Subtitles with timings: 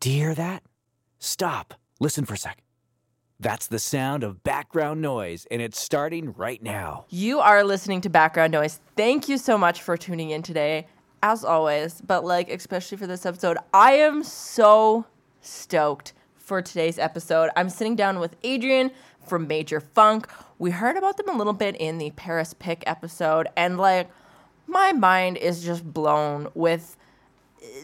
[0.00, 0.62] Do you hear that?
[1.18, 1.74] Stop.
[1.98, 2.62] Listen for a sec.
[3.40, 7.06] That's the sound of background noise, and it's starting right now.
[7.08, 8.78] You are listening to Background Noise.
[8.96, 10.86] Thank you so much for tuning in today,
[11.20, 12.00] as always.
[12.00, 15.04] But, like, especially for this episode, I am so
[15.40, 17.50] stoked for today's episode.
[17.56, 18.92] I'm sitting down with Adrian
[19.26, 20.28] from Major Funk.
[20.60, 24.08] We heard about them a little bit in the Paris Pick episode, and, like,
[24.68, 26.96] my mind is just blown with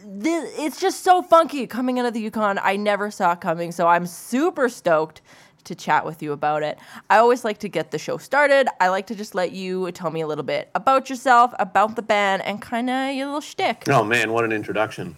[0.04, 2.58] this, it's just so funky coming out of the Yukon.
[2.62, 5.22] I never saw coming, so I'm super stoked
[5.64, 6.79] to chat with you about it.
[7.08, 8.68] I always like to get the show started.
[8.81, 12.03] I like to just let you tell me a little bit about yourself, about the
[12.03, 13.84] band, and kind of your little shtick.
[13.89, 15.17] Oh man, what an introduction!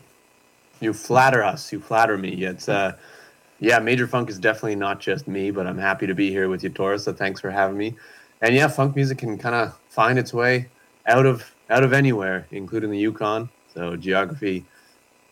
[0.80, 1.72] You flatter us.
[1.72, 2.44] You flatter me.
[2.44, 2.96] It's uh,
[3.58, 6.62] yeah, Major Funk is definitely not just me, but I'm happy to be here with
[6.62, 6.98] you, Tora.
[6.98, 7.96] So thanks for having me.
[8.42, 10.68] And yeah, funk music can kind of find its way
[11.06, 13.48] out of out of anywhere, including the Yukon.
[13.76, 14.64] So geography,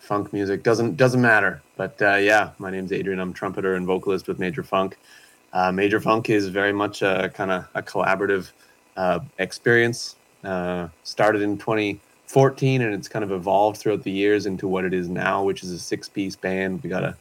[0.00, 1.62] funk music doesn't doesn't matter.
[1.78, 3.18] But uh, yeah, my name's Adrian.
[3.18, 4.98] I'm trumpeter and vocalist with Major Funk.
[5.54, 8.50] Uh, Major Funk is very much a kind of a collaborative
[8.98, 10.16] uh, experience.
[10.44, 14.92] Uh, started in 2014, and it's kind of evolved throughout the years into what it
[14.92, 16.82] is now, which is a six-piece band.
[16.82, 17.16] We got a,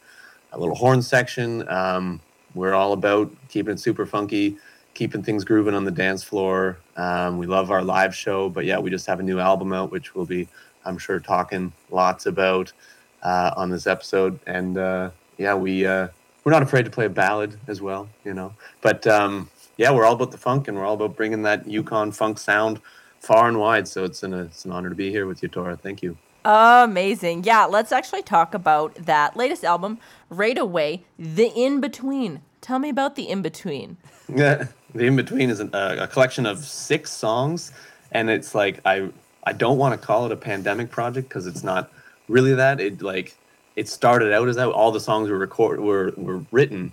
[0.52, 1.66] a little horn section.
[1.70, 2.20] Um,
[2.54, 4.58] we're all about keeping it super funky,
[4.92, 6.76] keeping things grooving on the dance floor.
[6.98, 9.90] Um, we love our live show, but yeah, we just have a new album out,
[9.90, 10.46] which we'll be,
[10.84, 12.72] I'm sure, talking lots about
[13.22, 14.38] uh, on this episode.
[14.46, 16.08] And uh, yeah, we uh,
[16.44, 18.54] we're not afraid to play a ballad as well, you know.
[18.82, 22.12] But um, yeah, we're all about the funk, and we're all about bringing that Yukon
[22.12, 22.80] funk sound
[23.18, 23.88] far and wide.
[23.88, 25.76] So it's an it's an honor to be here with you, Tora.
[25.76, 26.16] Thank you.
[26.44, 27.44] Amazing.
[27.44, 31.04] Yeah, let's actually talk about that latest album right away.
[31.18, 32.42] The In Between.
[32.60, 33.96] Tell me about the In Between.
[34.28, 37.72] Yeah, the In Between is a, a collection of six songs,
[38.12, 39.10] and it's like I
[39.46, 41.90] I don't want to call it a pandemic project because it's not
[42.28, 42.80] really that.
[42.80, 43.34] It like
[43.76, 44.68] it started out as that.
[44.68, 46.92] All the songs were record were were written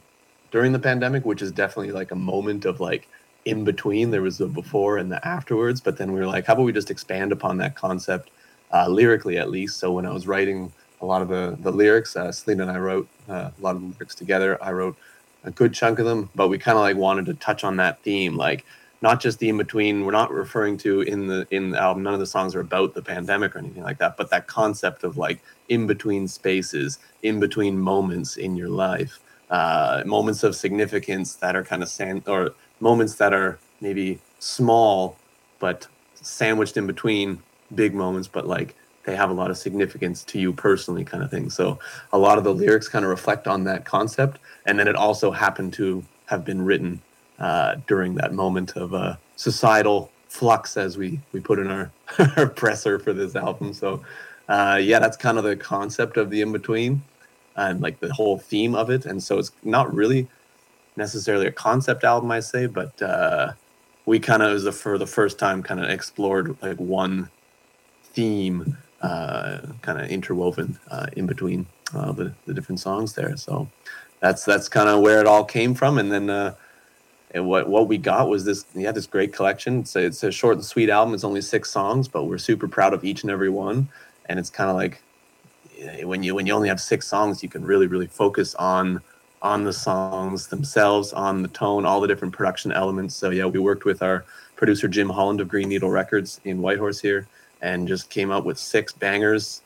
[0.52, 3.08] during the pandemic, which is definitely like a moment of like
[3.46, 4.12] in between.
[4.12, 6.74] There was the before and the afterwards, but then we were like, how about we
[6.74, 8.30] just expand upon that concept
[8.74, 9.78] uh, lyrically at least?
[9.78, 10.72] So when I was writing
[11.02, 13.82] a lot of the the lyrics, uh, Selena and I wrote uh, a lot of
[13.82, 14.62] the lyrics together.
[14.62, 14.98] I wrote
[15.44, 18.02] a good chunk of them, but we kind of like wanted to touch on that
[18.04, 18.66] theme, like
[19.02, 20.06] not just the in between.
[20.06, 22.04] We're not referring to in the in the album.
[22.04, 24.16] None of the songs are about the pandemic or anything like that.
[24.18, 29.20] But that concept of like in between spaces, in between moments in your life,
[29.50, 35.18] uh, moments of significance that are kind of sand or moments that are maybe small,
[35.60, 37.42] but sandwiched in between
[37.74, 41.32] big moments, but like they have a lot of significance to you personally, kind of
[41.32, 41.50] thing.
[41.50, 41.80] So
[42.14, 44.38] a lot of the lyrics kind of reflect on that concept,
[44.68, 47.02] and then it also happened to have been written
[47.42, 51.92] uh, during that moment of uh, societal flux, as we we put in our,
[52.38, 53.74] our presser for this album.
[53.74, 54.04] So,
[54.48, 57.02] uh, yeah, that's kind of the concept of the in between,
[57.56, 59.08] and like the whole theme of it.
[59.08, 60.28] And so it's not really
[60.96, 63.54] necessarily a concept album, I say, but uh,
[64.06, 67.28] we kind of, the, for the first time, kind of explored like one
[68.04, 73.36] theme, uh, kind of interwoven uh, in between the the different songs there.
[73.36, 73.68] So
[74.20, 76.54] that's that's kind of where it all came from, and then
[77.34, 79.80] and what what we got was this yeah this great collection.
[79.80, 81.14] It's a, it's a short and sweet album.
[81.14, 83.88] It's only six songs but we're super proud of each and every one.
[84.28, 85.02] And it's kind of like
[86.04, 89.02] when you when you only have six songs you can really really focus on
[89.42, 93.16] on the songs themselves on the tone all the different production elements.
[93.16, 94.26] So yeah we worked with our
[94.56, 97.28] producer Jim Holland of green needle records in Whitehorse here
[97.62, 99.62] and just came up with six bangers.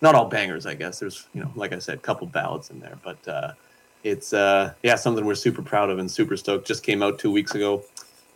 [0.00, 0.98] Not all bangers i guess.
[1.00, 3.52] There's you know like i said a couple ballads in there but uh
[4.02, 6.66] it's uh yeah something we're super proud of and super stoked.
[6.66, 7.84] Just came out two weeks ago.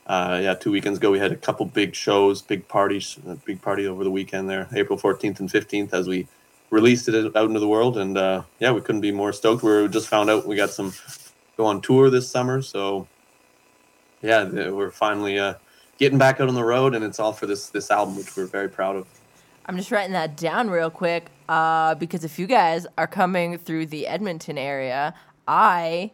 [0.07, 3.87] Uh, yeah, two weekends ago we had a couple big shows, big parties, big party
[3.87, 6.29] over the weekend there, April 14th and 15th, as we
[6.69, 7.97] released it out into the world.
[7.97, 9.63] And uh, yeah, we couldn't be more stoked.
[9.63, 10.93] We just found out we got some
[11.57, 13.09] go on tour this summer, so
[14.21, 15.55] yeah, we're finally uh,
[15.99, 18.47] getting back out on the road, and it's all for this this album, which we're
[18.47, 19.07] very proud of.
[19.67, 23.87] I'm just writing that down real quick uh, because if you guys are coming through
[23.87, 25.15] the Edmonton area,
[25.47, 26.11] I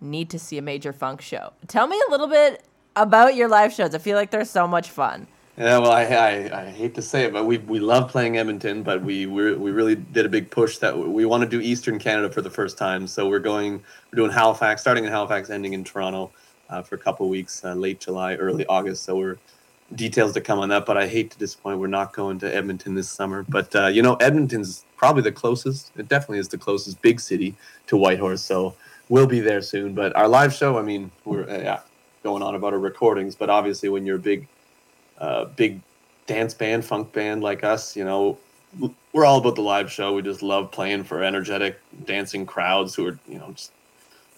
[0.00, 1.52] need to see a major funk show.
[1.68, 2.64] Tell me a little bit
[2.96, 3.94] about your live shows.
[3.94, 5.26] I feel like they're so much fun.
[5.56, 8.82] Yeah, well, I, I, I hate to say it, but we we love playing Edmonton,
[8.82, 11.98] but we we we really did a big push that we want to do Eastern
[11.98, 13.06] Canada for the first time.
[13.06, 16.30] So we're going we're doing Halifax, starting in Halifax, ending in Toronto
[16.70, 19.04] uh, for a couple weeks, uh, late July, early August.
[19.04, 19.36] So we're
[19.94, 21.78] details to come on that, but I hate to disappoint.
[21.78, 25.92] We're not going to Edmonton this summer, but uh, you know Edmonton's probably the closest.
[25.96, 27.54] It definitely is the closest big city
[27.88, 28.74] to Whitehorse, so
[29.08, 29.94] we'll be there soon.
[29.94, 31.80] But our live show, I mean, we're uh, yeah
[32.22, 34.46] going on about our recordings, but obviously when you're a big,
[35.18, 35.80] uh, big
[36.26, 38.38] dance band, funk band like us, you know,
[39.12, 40.14] we're all about the live show.
[40.14, 43.72] We just love playing for energetic, dancing crowds who are you know just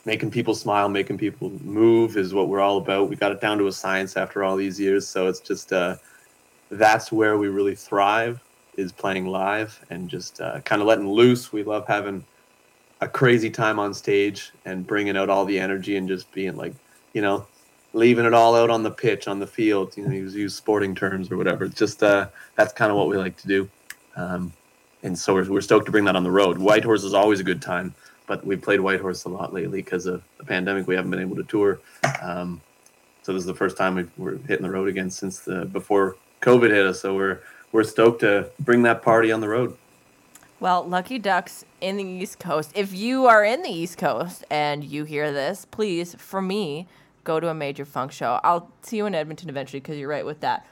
[0.05, 3.09] making people smile, making people move is what we're all about.
[3.09, 5.97] We got it down to a science after all these years, so it's just uh,
[6.71, 8.41] that's where we really thrive
[8.77, 11.53] is playing live and just uh, kind of letting loose.
[11.53, 12.25] We love having
[13.01, 16.75] a crazy time on stage and bringing out all the energy and just being like,
[17.13, 17.47] you know,
[17.93, 19.97] leaving it all out on the pitch, on the field.
[19.97, 21.65] You know, use, use sporting terms or whatever.
[21.65, 23.71] It's just uh, that's kind of what we like to do.
[24.17, 24.53] Um,
[25.03, 26.59] and so we're, we're stoked to bring that on the road.
[26.59, 27.95] Whitehorse is always a good time,
[28.27, 30.87] but we've played Whitehorse a lot lately because of the pandemic.
[30.87, 31.81] We haven't been able to tour.
[32.23, 32.61] Um,
[33.23, 36.17] so this is the first time we are hitting the road again since the before
[36.43, 37.01] COVID hit us.
[37.01, 37.41] So we're
[37.73, 39.77] we're stoked to bring that party on the road.
[40.61, 42.71] Well, Lucky Ducks in the East Coast.
[42.75, 46.87] If you are in the East Coast and you hear this, please, for me,
[47.25, 48.41] go to a major funk show.
[48.45, 50.67] I'll see you in Edmonton eventually because you're right with that.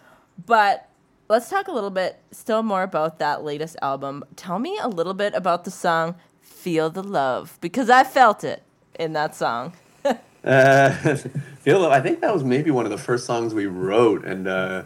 [0.47, 0.89] But
[1.29, 4.25] let's talk a little bit still more about that latest album.
[4.37, 6.15] Tell me a little bit about the song
[6.63, 8.63] Feel the Love because I felt it
[8.95, 9.73] in that song.
[10.45, 10.91] uh,
[11.61, 11.87] Feel.
[11.87, 14.25] I think that was maybe one of the first songs we wrote.
[14.25, 14.85] And uh,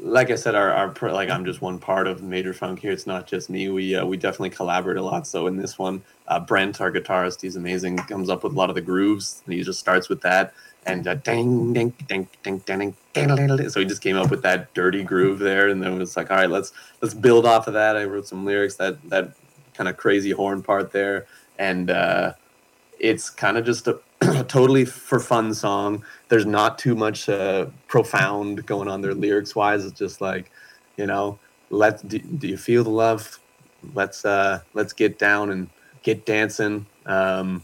[0.00, 2.90] like I said, our, our like I'm just one part of Major Funk here.
[2.90, 3.68] It's not just me.
[3.68, 5.28] We uh, we definitely collaborate a lot.
[5.28, 7.98] So in this one, uh, Brent, our guitarist, he's amazing.
[7.98, 9.40] Comes up with a lot of the grooves.
[9.46, 10.52] And he just starts with that
[10.86, 14.42] and uh, ding, ding, ding, ding, ding, ding, ding, So he just came up with
[14.42, 17.74] that dirty groove there, and then was like, all right, let's let's build off of
[17.74, 17.96] that.
[17.96, 19.32] I wrote some lyrics that that
[19.74, 21.26] kind of crazy horn part there,
[21.58, 22.32] and uh,
[22.98, 23.98] it's kind of just a,
[24.48, 26.04] totally for fun song.
[26.28, 29.84] There's not too much uh, profound going on there lyrics wise.
[29.84, 30.50] It's just like,
[30.96, 31.38] you know,
[31.70, 33.38] let do, do you feel the love?
[33.94, 35.68] Let's uh let's get down and
[36.02, 36.86] get dancing.
[37.06, 37.62] Um,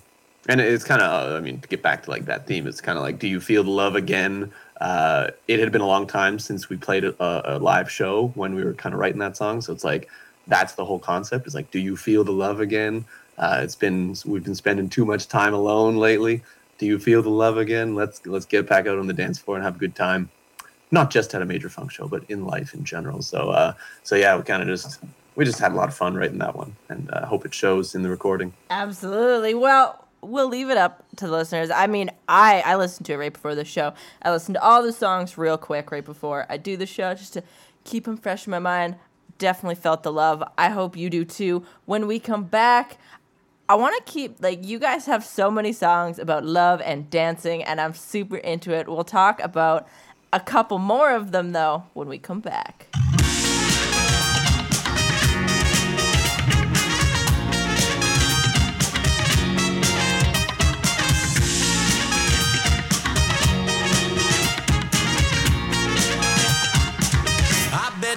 [0.49, 2.97] and it's kind of i mean to get back to like that theme it's kind
[2.97, 6.39] of like do you feel the love again uh, it had been a long time
[6.39, 9.61] since we played a, a live show when we were kind of writing that song
[9.61, 10.09] so it's like
[10.51, 13.07] that's the whole concept is like do you feel the love again?
[13.39, 16.43] Uh, it's been we've been spending too much time alone lately.
[16.79, 17.95] Do you feel the love again?
[17.95, 20.31] Let's let's get back out on the dance floor and have a good time.
[20.91, 23.23] Not just at a major funk show but in life in general.
[23.23, 25.01] So uh so yeah we kind of just
[25.37, 27.55] we just had a lot of fun writing that one and i uh, hope it
[27.55, 28.53] shows in the recording.
[28.69, 29.55] Absolutely.
[29.55, 31.71] Well we'll leave it up to the listeners.
[31.71, 33.95] I mean, I I listened to it right before the show.
[34.23, 37.33] I listened to all the songs real quick right before I do the show just
[37.35, 37.43] to
[37.85, 38.97] keep them fresh in my mind.
[39.41, 40.45] Definitely felt the love.
[40.59, 41.65] I hope you do too.
[41.87, 42.99] When we come back,
[43.71, 47.65] I want to keep like you guys have so many songs about love and dancing
[47.65, 48.87] and I'm super into it.
[48.87, 49.89] We'll talk about
[50.31, 52.89] a couple more of them though when we come back.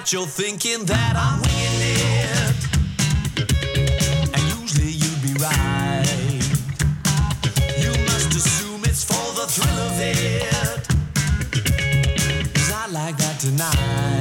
[0.04, 2.56] Bet you're thinking that I'm winging it.
[4.34, 6.44] And usually you'd be right.
[7.78, 10.88] You must assume it's for the thrill of it.
[12.54, 14.13] Cause I like that tonight.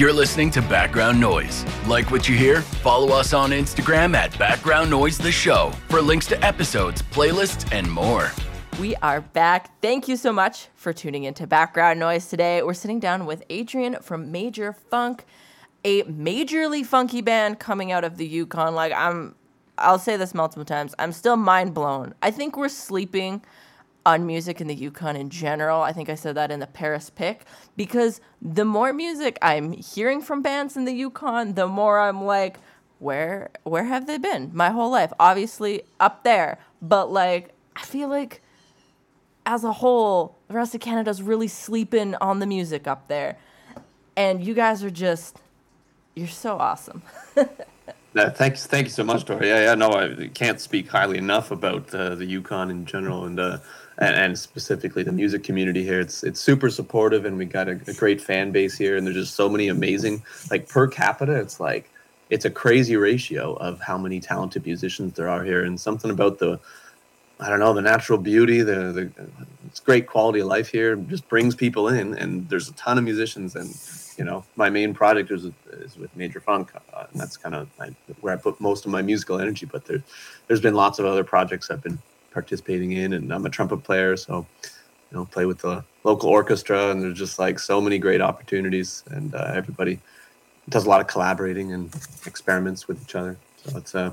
[0.00, 1.62] You're listening to Background Noise.
[1.86, 2.62] Like what you hear?
[2.62, 7.92] Follow us on Instagram at Background Noise The Show for links to episodes, playlists, and
[7.92, 8.30] more.
[8.80, 9.78] We are back.
[9.82, 12.62] Thank you so much for tuning into Background Noise today.
[12.62, 15.26] We're sitting down with Adrian from Major Funk,
[15.84, 18.74] a majorly funky band coming out of the Yukon.
[18.74, 19.34] Like I'm
[19.76, 20.94] I'll say this multiple times.
[20.98, 22.14] I'm still mind blown.
[22.22, 23.44] I think we're sleeping
[24.06, 25.82] on music in the Yukon in general.
[25.82, 27.44] I think I said that in the Paris Pick
[27.76, 32.58] because the more music I'm hearing from bands in the Yukon, the more I'm like,
[32.98, 35.12] where where have they been my whole life?
[35.18, 38.42] Obviously up there, but like I feel like
[39.46, 43.38] as a whole, the rest of Canada's really sleeping on the music up there.
[44.16, 45.38] And you guys are just
[46.14, 47.02] you're so awesome.
[48.14, 49.46] Yeah, thanks, thank you so much, Tori.
[49.46, 53.38] Yeah, yeah, no, I can't speak highly enough about uh, the Yukon in general and,
[53.38, 53.58] uh,
[54.00, 56.00] and and specifically the music community here.
[56.00, 59.16] It's it's super supportive, and we got a, a great fan base here, and there's
[59.16, 61.90] just so many amazing, like per capita, it's like
[62.30, 66.38] it's a crazy ratio of how many talented musicians there are here, and something about
[66.38, 66.58] the
[67.38, 69.10] I don't know the natural beauty, the the
[69.66, 73.04] it's great quality of life here just brings people in, and there's a ton of
[73.04, 73.76] musicians, and
[74.16, 77.68] you know my main project is is with Major Funk, uh, and that's kind of
[78.20, 79.66] where I put most of my musical energy.
[79.66, 80.02] But there,
[80.46, 81.98] there's been lots of other projects I've been
[82.32, 86.90] participating in, and I'm a trumpet player, so you know play with the local orchestra,
[86.90, 90.00] and there's just like so many great opportunities, and uh, everybody
[90.68, 91.94] does a lot of collaborating and
[92.26, 93.36] experiments with each other.
[93.64, 94.12] So it's uh,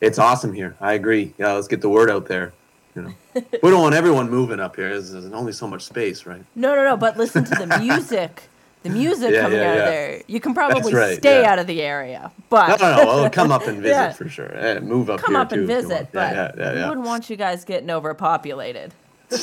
[0.00, 0.76] it's awesome here.
[0.80, 1.34] I agree.
[1.38, 2.52] Yeah, let's get the word out there.
[2.94, 3.14] You know,
[3.62, 4.90] we don't want everyone moving up here.
[4.90, 6.44] There's, there's only so much space, right?
[6.54, 8.48] No, no, no, but listen to the music.
[8.86, 10.22] The music Yeah, coming yeah, out of there.
[10.28, 11.50] You can probably right, stay yeah.
[11.52, 12.30] out of the area.
[12.48, 13.06] But No, no, no.
[13.06, 14.12] Well, come up and visit Yeah.
[14.12, 14.54] for sure.
[14.56, 15.56] Eh, move up come here up too.
[15.56, 18.94] and visit, but yeah, yeah, we yeah, wouldn't want you guys getting overpopulated.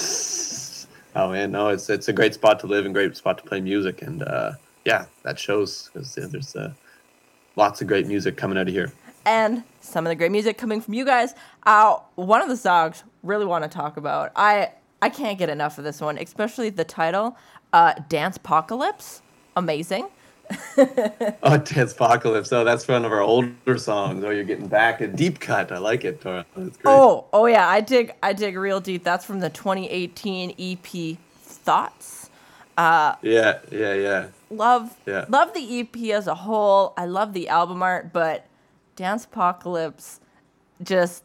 [1.16, 3.62] Oh man, no, it's it's a great spot to live and great spot to play
[3.62, 6.74] music, and uh, yeah, that shows because there's uh,
[7.56, 8.92] lots of great music coming out of here.
[9.26, 11.36] and some of the great music coming from you guys.
[11.68, 14.32] Uh, one of the songs really want to talk about.
[14.36, 14.72] I
[15.04, 17.38] I can't get enough of this one, especially the title,
[17.74, 19.22] uh, "Dance Apocalypse."
[19.56, 20.08] Amazing.
[21.46, 22.52] Oh, Dance Apocalypse.
[22.52, 24.24] Oh, that's one of our older songs.
[24.24, 25.72] Oh, you're getting back a deep cut.
[25.72, 26.46] I like it, Tora.
[26.56, 26.92] That's great.
[26.92, 29.04] Oh, oh yeah, I dig I dig real deep.
[29.04, 32.30] That's from the 2018 EP Thoughts.
[32.78, 34.28] Uh, Yeah, yeah, yeah.
[34.50, 35.26] Love Yeah.
[35.30, 36.94] love the EP as a whole.
[36.98, 38.46] I love the album art, but
[38.96, 40.20] Dance Apocalypse
[40.82, 41.24] just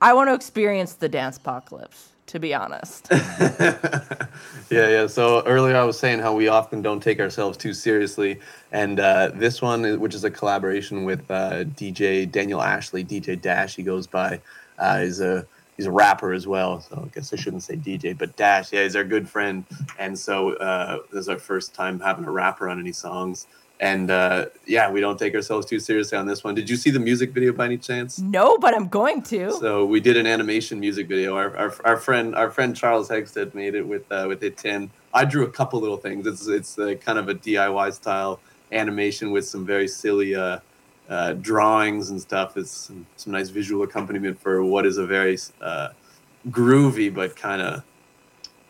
[0.00, 3.08] I want to experience the Dance Apocalypse, to be honest.
[4.70, 5.06] Yeah, yeah.
[5.06, 8.40] So earlier I was saying how we often don't take ourselves too seriously,
[8.72, 13.76] and uh, this one, which is a collaboration with uh, DJ Daniel Ashley, DJ Dash,
[13.76, 14.40] he goes by,
[14.78, 16.80] uh, is a he's a rapper as well.
[16.80, 19.64] So I guess I shouldn't say DJ, but Dash, yeah, he's our good friend,
[20.00, 23.46] and so uh, this is our first time having a rapper on any songs,
[23.78, 26.54] and uh, yeah, we don't take ourselves too seriously on this one.
[26.54, 28.18] Did you see the music video by any chance?
[28.18, 29.52] no, but I'm going to.
[29.52, 31.36] So we did an animation music video.
[31.36, 34.90] Our, our, our friend our friend Charles Hegstead made it with uh, with it tin.
[35.12, 36.26] I drew a couple little things.
[36.26, 38.40] It's it's uh, kind of a DIY style
[38.72, 40.60] animation with some very silly uh,
[41.08, 42.56] uh, drawings and stuff.
[42.56, 45.88] It's some, some nice visual accompaniment for what is a very uh,
[46.48, 47.84] groovy but kind of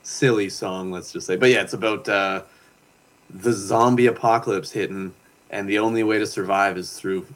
[0.03, 0.91] silly song.
[0.91, 1.37] Let's just say.
[1.37, 2.43] But yeah, it's about uh,
[3.31, 5.15] the zombie apocalypse hitting,
[5.51, 7.27] and the only way to survive is through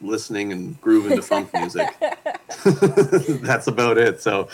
[0.00, 1.88] listening and grooving to funk music.
[3.42, 4.20] That's about it.
[4.20, 4.48] So,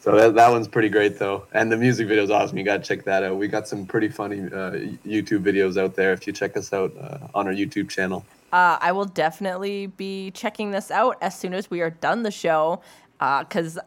[0.00, 2.58] so that, that one's pretty great though, and the music video is awesome.
[2.58, 3.36] You gotta check that out.
[3.36, 4.72] We got some pretty funny uh,
[5.06, 6.12] YouTube videos out there.
[6.12, 8.24] If you check us out uh, on our YouTube channel.
[8.52, 12.30] Uh, I will definitely be checking this out as soon as we are done the
[12.30, 12.80] show.
[13.18, 13.78] Because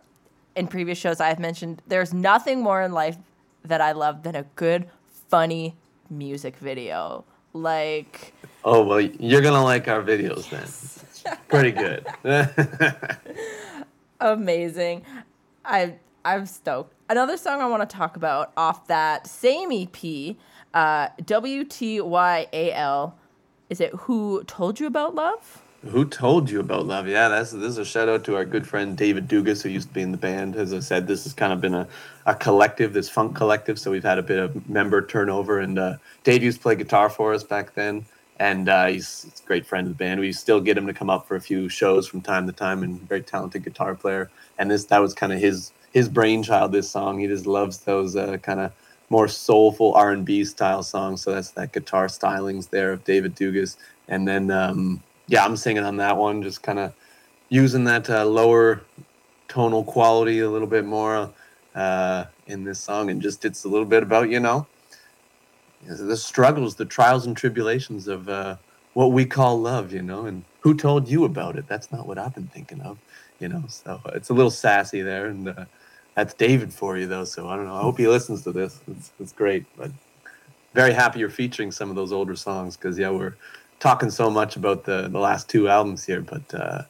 [0.58, 3.18] in previous shows, I have mentioned there's nothing more in life
[3.64, 4.90] that I love than a good,
[5.30, 5.76] funny
[6.10, 7.24] music video.
[7.54, 8.34] Like,
[8.64, 11.38] Oh well, you're gonna like our videos then.
[11.48, 12.06] pretty good.
[14.20, 15.04] Amazing.
[15.66, 15.96] I
[16.26, 16.94] I'm stoked.
[17.10, 20.36] Another song I want to talk about off that same EP,
[20.74, 23.14] uh, WTYAL.
[23.70, 25.64] Is it Who Told You About Love?
[25.90, 27.08] Who told you about love?
[27.08, 29.90] Yeah, that's this is a shout out to our good friend David Dugas, who used
[29.90, 30.56] to be in the band.
[30.56, 31.88] As I said, this has kind of been a,
[32.26, 33.80] a collective, this funk collective.
[33.80, 37.10] So we've had a bit of member turnover, and uh, Dave used to play guitar
[37.10, 38.06] for us back then,
[38.40, 40.20] and uh, he's, he's a great friend of the band.
[40.20, 42.84] We still get him to come up for a few shows from time to time,
[42.84, 44.30] and very talented guitar player.
[44.60, 46.72] And this that was kind of his his brainchild.
[46.72, 48.74] This song, he just loves those uh, kind of
[49.10, 51.22] more soulful R and B style songs.
[51.22, 53.78] So that's that guitar stylings there of David Dugas,
[54.08, 54.52] and then.
[54.52, 56.94] Um, yeah, I'm singing on that one, just kind of
[57.50, 58.82] using that uh, lower
[59.48, 61.34] tonal quality a little bit more
[61.76, 64.68] uh, in this song, and just it's a little bit about you know
[65.86, 68.58] the struggles, the trials and tribulations of uh,
[68.94, 71.68] what we call love, you know, and who told you about it?
[71.68, 72.98] That's not what I've been thinking of,
[73.40, 73.64] you know.
[73.68, 75.66] So it's a little sassy there, and uh,
[76.16, 77.24] that's David for you though.
[77.24, 77.76] So I don't know.
[77.76, 78.80] I hope he listens to this.
[78.88, 79.92] It's, it's great, but
[80.74, 83.36] very happy you're featuring some of those older songs because yeah, we're
[83.80, 86.84] talking so much about the the last two albums here, but uh,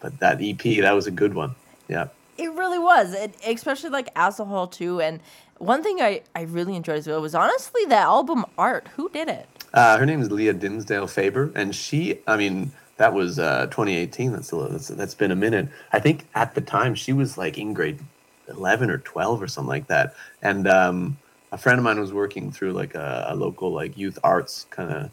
[0.00, 1.54] but that EP that was a good one.
[1.88, 2.08] Yeah.
[2.38, 5.00] It really was, it, especially like as a whole too.
[5.00, 5.20] And
[5.56, 8.88] one thing I, I really enjoyed as well was honestly the album art.
[8.96, 9.48] Who did it?
[9.72, 14.32] Uh, her name is Leah Dinsdale Faber, and she, I mean, that was uh, 2018.
[14.32, 15.68] That's, a, that's that's been a minute.
[15.92, 18.00] I think at the time she was like in grade
[18.48, 20.14] 11 or 12 or something like that.
[20.42, 21.18] And um,
[21.52, 24.90] a friend of mine was working through like a, a local like youth arts kind
[24.90, 25.10] of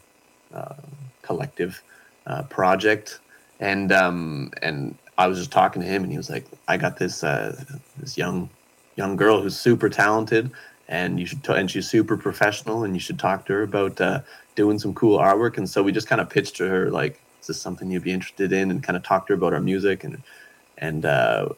[1.22, 1.82] collective
[2.26, 3.20] uh, project,
[3.60, 6.98] and um, and I was just talking to him, and he was like, "I got
[6.98, 7.62] this uh,
[7.98, 8.48] this young
[8.96, 10.50] young girl who's super talented,
[10.88, 14.00] and you should t- and she's super professional, and you should talk to her about
[14.00, 14.20] uh,
[14.54, 17.48] doing some cool artwork." And so we just kind of pitched to her like, "Is
[17.48, 20.04] this something you'd be interested in?" And kind of talked to her about our music,
[20.04, 20.22] and
[20.78, 21.48] and uh,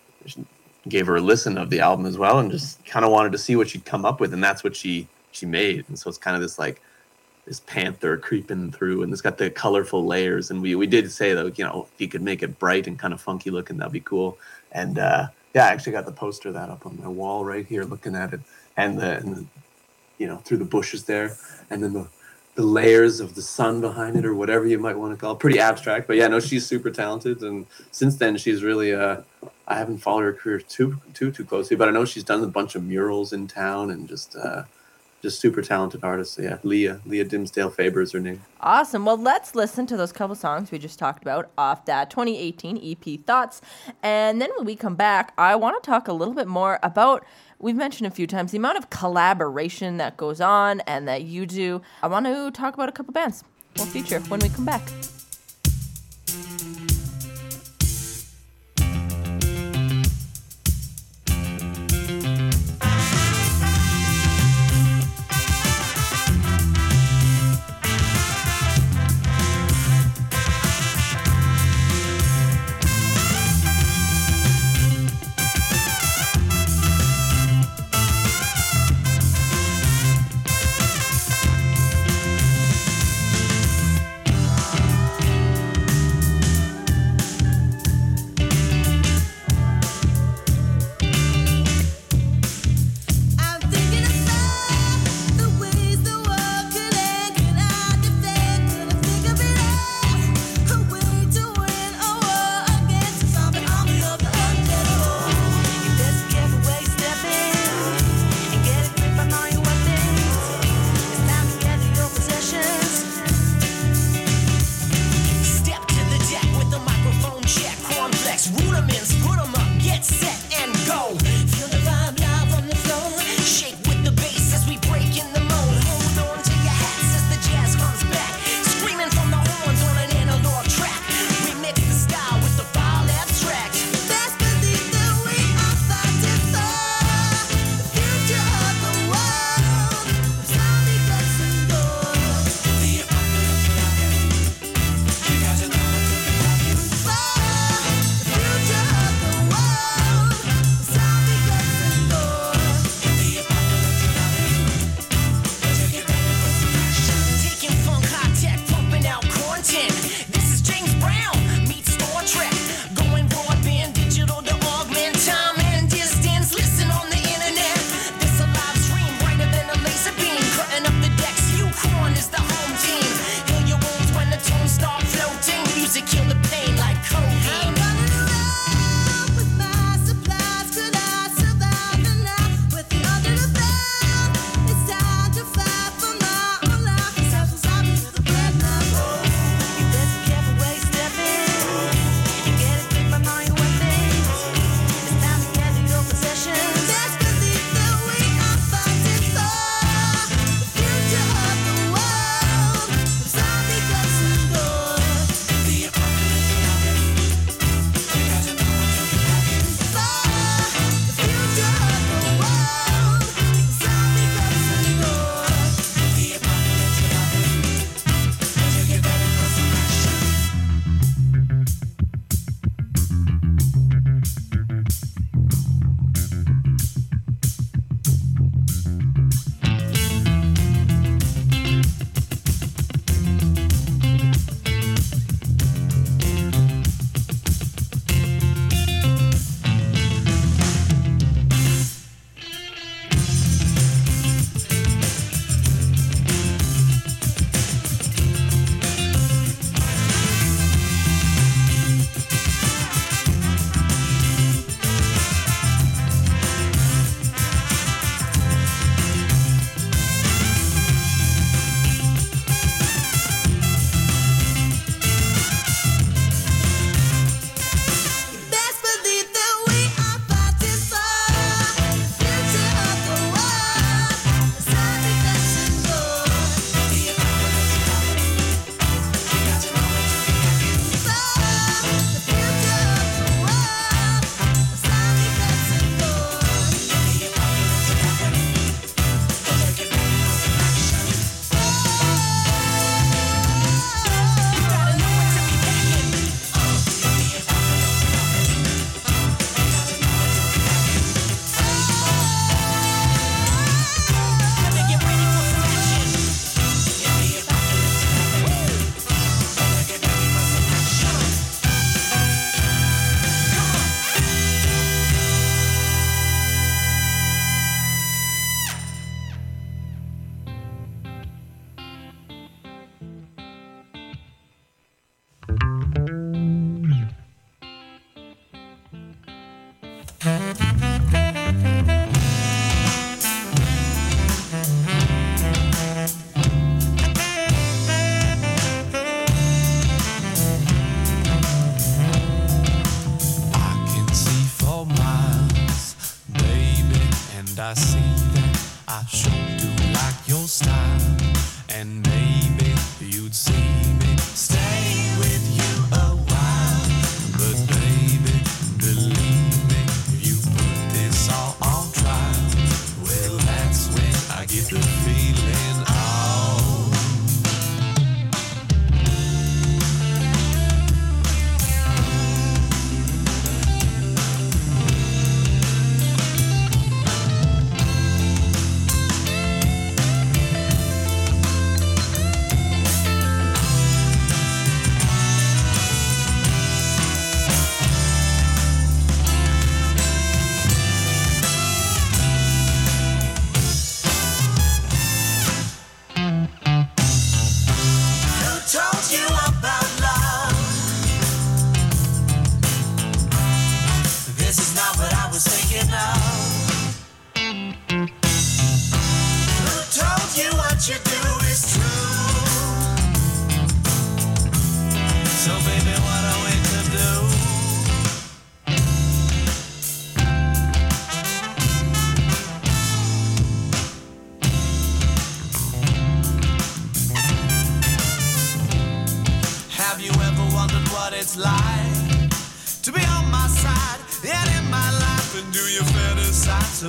[0.89, 3.39] gave her a listen of the album as well, and just kind of wanted to
[3.39, 5.85] see what she'd come up with, and that's what she she made.
[5.89, 6.81] And so it's kind of this like
[7.47, 10.51] this panther creeping through and it's got the colorful layers.
[10.51, 12.99] And we we did say that you know if you could make it bright and
[12.99, 14.37] kind of funky looking that'd be cool.
[14.73, 17.85] And uh yeah i actually got the poster that up on my wall right here
[17.85, 18.41] looking at it.
[18.77, 19.47] And the, and the
[20.19, 21.37] you know through the bushes there.
[21.71, 22.09] And then the
[22.57, 25.39] the layers of the sun behind it or whatever you might want to call it.
[25.39, 27.43] Pretty abstract but yeah no she's super talented.
[27.43, 29.23] And since then she's really uh
[29.69, 32.49] i haven't followed her career too too too closely but i know she's done a
[32.49, 34.65] bunch of murals in town and just uh
[35.23, 36.39] just super talented artist.
[36.39, 38.43] Yeah, Leah Leah Dinsdale Faber is her name.
[38.61, 39.05] Awesome.
[39.05, 43.21] Well, let's listen to those couple songs we just talked about off that 2018 EP
[43.27, 43.61] Thoughts.
[44.03, 47.25] And then when we come back, I want to talk a little bit more about
[47.59, 51.47] we've mentioned a few times the amount of collaboration that goes on and that you
[51.47, 51.83] do.
[52.03, 53.45] I want to talk about a couple bands
[53.77, 54.83] we'll feature when we come back.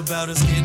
[0.10, 0.57] About us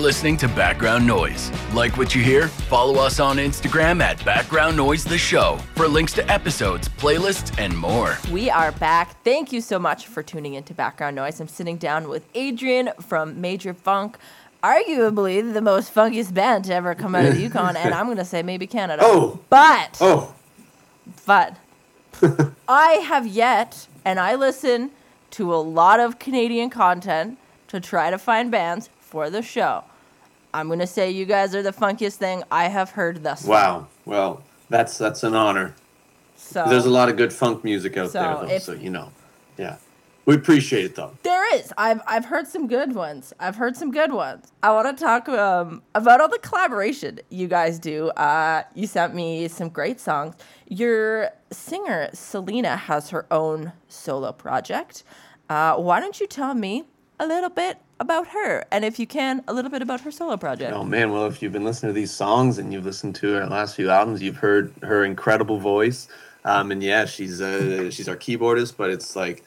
[0.00, 1.52] listening to Background Noise.
[1.74, 2.48] Like what you hear?
[2.48, 7.76] Follow us on Instagram at Background Noise The Show for links to episodes, playlists, and
[7.76, 8.16] more.
[8.32, 9.22] We are back.
[9.22, 11.38] Thank you so much for tuning into Background Noise.
[11.38, 14.16] I'm sitting down with Adrian from Major Funk,
[14.62, 18.16] arguably the most funkiest band to ever come out of the Yukon, and I'm going
[18.16, 19.02] to say maybe Canada.
[19.04, 19.40] Oh.
[19.50, 20.34] But, Oh,
[21.26, 21.56] but,
[22.68, 24.92] I have yet, and I listen
[25.32, 27.36] to a lot of Canadian content
[27.68, 29.84] to try to find bands for the show.
[30.52, 33.50] I'm going to say you guys are the funkiest thing I have heard thus far.
[33.50, 33.86] wow.
[34.04, 35.74] Well, that's that's an honor.
[36.36, 38.54] So There's a lot of good funk music out So there, though.
[38.54, 39.12] if- so you know,
[39.58, 39.76] yeah,
[40.26, 41.12] we appreciate it though.
[41.22, 41.72] There is.
[41.78, 43.32] I've I've heard some good ones.
[43.38, 44.50] I've heard some good ones.
[44.62, 48.08] I want to talk um, about all the collaboration you guys do.
[48.10, 50.34] Uh, you sent me some great songs.
[50.68, 55.04] Your singer Selena has her own solo project.
[55.48, 56.84] Uh, why don't you tell me
[57.20, 60.36] a little bit about her, and if you can, a little bit about her solo
[60.36, 60.72] project?
[60.74, 63.46] Oh man, well if you've been listening to these songs and you've listened to her
[63.46, 66.08] last few albums, you've heard her incredible voice.
[66.44, 69.44] Um, and yeah, she's uh, she's our keyboardist, but it's like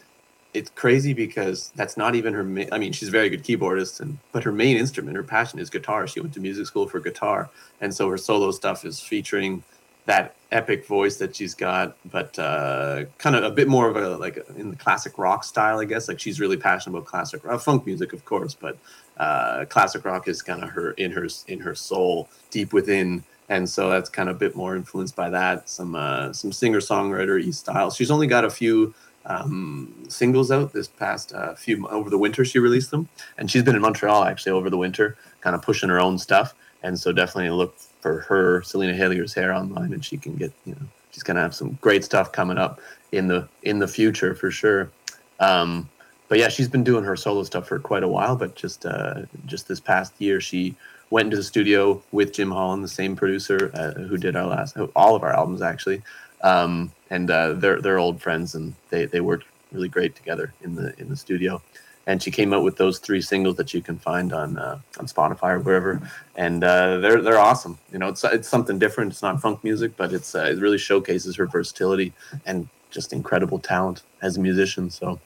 [0.54, 2.44] it's crazy because that's not even her.
[2.44, 5.58] Ma- I mean, she's a very good keyboardist, and but her main instrument, her passion
[5.58, 6.06] is guitar.
[6.08, 7.50] She went to music school for guitar,
[7.82, 9.64] and so her solo stuff is featuring
[10.06, 14.18] that epic voice that she's got, but uh, kind of a bit more of a
[14.18, 16.08] like in the classic rock style, I guess.
[16.08, 18.78] Like she's really passionate about classic funk music, of course, but
[19.18, 23.70] uh, classic rock is kind of her in her in her soul, deep within, and
[23.70, 25.70] so that's kind of a bit more influenced by that.
[25.70, 27.96] Some uh, some singer songwriter e styles.
[27.96, 28.94] She's only got a few
[29.26, 32.44] um, singles out this past uh, few over the winter.
[32.44, 35.90] She released them, and she's been in Montreal actually over the winter, kind of pushing
[35.90, 36.54] her own stuff.
[36.84, 40.74] And so definitely look for her, Selena Hallier's hair online, and she can get you
[40.74, 42.80] know she's gonna have some great stuff coming up
[43.12, 44.92] in the in the future for sure.
[45.40, 45.90] Um,
[46.28, 48.36] but yeah, she's been doing her solo stuff for quite a while.
[48.36, 50.76] But just uh, just this past year, she
[51.10, 54.78] went into the studio with Jim Holland, the same producer uh, who did our last
[54.96, 56.02] all of our albums actually,
[56.42, 60.76] um, and uh, they're they're old friends, and they they worked really great together in
[60.76, 61.62] the in the studio.
[62.06, 65.06] And she came out with those three singles that you can find on uh, on
[65.08, 66.02] Spotify or wherever,
[66.36, 67.78] and uh, they're they're awesome.
[67.94, 69.14] You know, it's it's something different.
[69.14, 72.12] It's not funk music, but it's uh, it really showcases her versatility
[72.46, 74.90] and just incredible talent as a musician.
[74.90, 75.20] So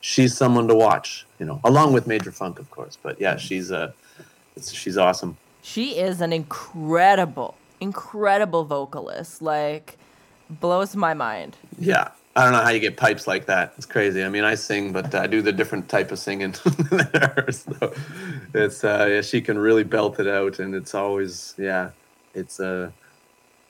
[0.00, 1.24] she's someone to watch.
[1.38, 2.98] You know, along with Major Funk, of course.
[3.00, 3.92] But yeah, she's uh,
[4.60, 5.36] she's awesome.
[5.62, 9.40] She is an incredible, incredible vocalist.
[9.40, 9.96] Like,
[10.50, 11.56] blows my mind.
[11.78, 12.10] Yeah.
[12.36, 13.74] I don't know how you get pipes like that.
[13.76, 14.24] It's crazy.
[14.24, 16.54] I mean, I sing, but I do the different type of singing.
[17.50, 17.92] So
[18.54, 21.90] it's uh, yeah, she can really belt it out, and it's always yeah,
[22.34, 22.90] it's uh,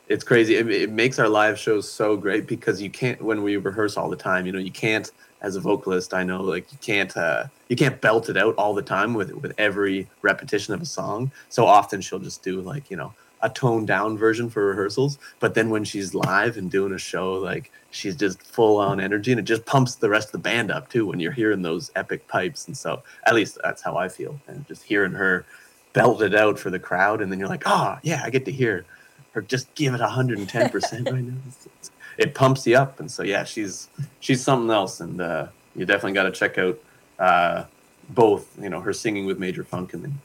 [0.08, 0.56] it's crazy.
[0.56, 4.08] It, it makes our live shows so great because you can't when we rehearse all
[4.08, 4.46] the time.
[4.46, 5.10] You know, you can't
[5.42, 6.14] as a vocalist.
[6.14, 9.32] I know like you can't uh, you can't belt it out all the time with
[9.32, 11.30] with every repetition of a song.
[11.50, 15.54] So often she'll just do like you know a toned down version for rehearsals, but
[15.54, 19.38] then when she's live and doing a show, like she's just full on energy and
[19.38, 22.26] it just pumps the rest of the band up too when you're hearing those epic
[22.28, 22.66] pipes.
[22.66, 24.40] And so at least that's how I feel.
[24.46, 25.44] And just hearing her
[25.92, 28.52] belt it out for the crowd, and then you're like, oh yeah, I get to
[28.52, 28.84] hear
[29.32, 31.34] her just give it 110 percent right now.
[31.48, 33.88] It's- it pumps you up, and so yeah, she's
[34.20, 36.78] she's something else, and uh, you definitely got to check out
[37.18, 37.64] uh,
[38.10, 38.56] both.
[38.62, 40.20] You know, her singing with Major Funk, and then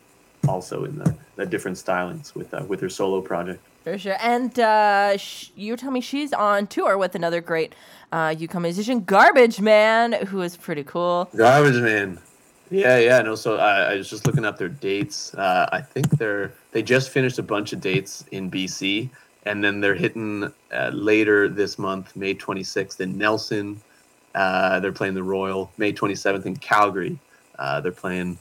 [0.47, 3.62] also in the, the different stylings with uh, with her solo project.
[3.84, 4.17] For sure.
[4.21, 7.73] And uh, sh- you tell me she's on tour with another great
[8.12, 11.30] uh, Yukon musician, Garbage Man, who is pretty cool.
[11.36, 12.19] Garbage Man.
[12.69, 13.36] Yeah, yeah, no.
[13.36, 15.34] So I, I was just looking up their dates.
[15.34, 19.10] Uh, I think they're they just finished a bunch of dates in BC,
[19.45, 23.82] and then they're hitting uh, later this month, May 26th in Nelson.
[24.36, 25.71] Uh, they're playing the Royal.
[25.78, 27.17] May 27th in Calgary.
[27.58, 28.38] Uh, they're playing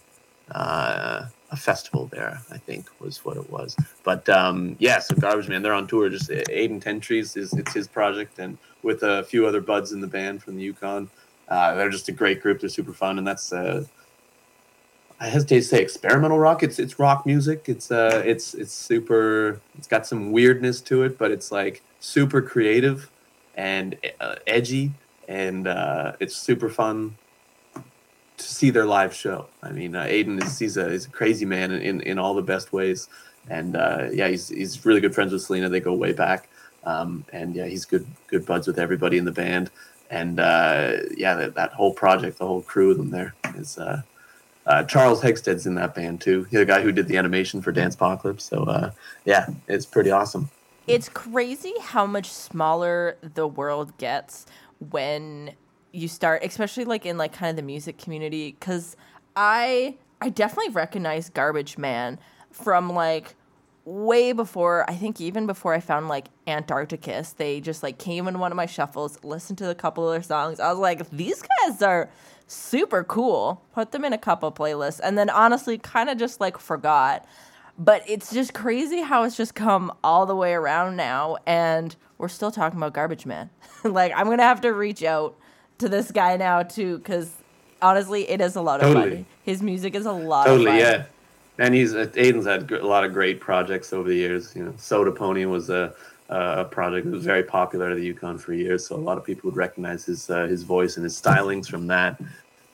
[0.50, 2.40] uh, a festival there.
[2.50, 3.76] I think was what it was.
[4.04, 6.08] But um, yeah, so Garbage Man, they're on tour.
[6.08, 10.00] Just Aiden Ten Trees is it's his project, and with a few other buds in
[10.00, 11.10] the band from the Yukon.
[11.48, 12.60] Uh, they're just a great group.
[12.60, 13.84] They're super fun, and that's uh,
[15.20, 16.62] I hesitate to say experimental rock.
[16.62, 17.64] It's it's rock music.
[17.66, 19.60] It's uh it's it's super.
[19.76, 23.10] It's got some weirdness to it, but it's like super creative
[23.56, 24.92] and uh, edgy,
[25.26, 27.16] and uh, it's super fun
[28.38, 29.46] to see their live show.
[29.62, 32.34] I mean, uh, Aiden is he's a he's a crazy man in, in, in all
[32.34, 33.08] the best ways,
[33.48, 35.68] and uh, yeah, he's he's really good friends with Selena.
[35.68, 36.48] They go way back,
[36.84, 39.70] um, and yeah, he's good good buds with everybody in the band,
[40.10, 43.78] and uh, yeah, that, that whole project, the whole crew of them there is.
[43.78, 44.02] Uh,
[44.66, 46.44] uh, Charles Hegsted's in that band too.
[46.44, 48.44] He's the guy who did the animation for Dance Apocalypse.
[48.44, 48.90] So uh,
[49.24, 50.50] yeah, it's pretty awesome.
[50.86, 54.46] It's crazy how much smaller the world gets
[54.90, 55.52] when
[55.98, 58.56] you start, especially like in like kind of the music community.
[58.58, 58.96] Because
[59.36, 62.18] I I definitely recognize Garbage Man
[62.50, 63.34] from like
[63.88, 67.34] way before I think even before I found like Antarcticus.
[67.36, 70.22] They just like came in one of my shuffles, listened to a couple of their
[70.22, 70.60] songs.
[70.60, 72.10] I was like, these guys are
[72.46, 73.62] super cool.
[73.72, 77.26] Put them in a couple playlists, and then honestly, kind of just like forgot.
[77.78, 82.28] But it's just crazy how it's just come all the way around now, and we're
[82.28, 83.50] still talking about Garbage Man.
[83.84, 85.38] like I'm gonna have to reach out
[85.78, 87.30] to this guy now too, because
[87.80, 89.16] honestly, it is a lot of Totally.
[89.16, 89.26] fun.
[89.44, 90.78] His music is a lot of Totally, fun.
[90.78, 91.04] yeah.
[91.58, 94.54] And he's uh, Aiden's had a lot of great projects over the years.
[94.54, 95.94] You know, Soda Pony was a
[96.28, 99.24] a project that was very popular at the Yukon for years, so a lot of
[99.24, 102.20] people would recognize his uh, his voice and his stylings from that.